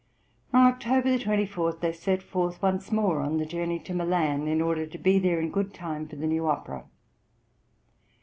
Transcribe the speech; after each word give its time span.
On 0.51 0.65
October 0.65 1.19
24 1.19 1.73
they 1.73 1.93
set 1.93 2.23
forth 2.23 2.59
once 2.59 2.91
more 2.91 3.19
on 3.19 3.37
the 3.37 3.45
journey 3.45 3.77
to 3.81 3.93
Milan, 3.93 4.47
in 4.47 4.59
order 4.59 4.87
to 4.87 4.97
be 4.97 5.19
there 5.19 5.39
in 5.39 5.51
good 5.51 5.75
time 5.75 6.07
for 6.07 6.15
the 6.15 6.25
new 6.25 6.47
opera. 6.47 6.85